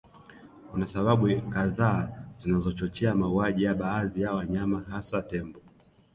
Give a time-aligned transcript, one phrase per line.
[0.71, 5.59] Kuna sababu kadhaa zinazochochea mauaji ya baadhi ya wanyama hasa Tembo